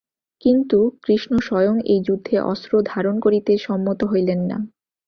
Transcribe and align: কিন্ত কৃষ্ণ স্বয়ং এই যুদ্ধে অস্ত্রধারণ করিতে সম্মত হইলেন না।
কিন্ত 0.41 0.71
কৃষ্ণ 1.03 1.31
স্বয়ং 1.39 1.75
এই 1.85 1.99
যুদ্ধে 2.07 2.35
অস্ত্রধারণ 2.51 3.15
করিতে 3.19 3.51
সম্মত 3.57 3.99
হইলেন 4.03 4.39
না। 4.47 4.57